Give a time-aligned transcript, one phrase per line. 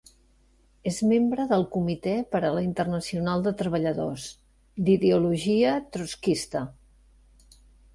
[0.91, 4.27] És membre del Comitè per a la Internacional de Treballadors,
[4.89, 6.69] d'ideologia trotskista.